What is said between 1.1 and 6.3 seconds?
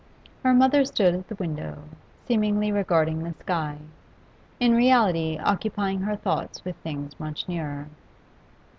at the window, seemingly regarding the sky, in reality occupying her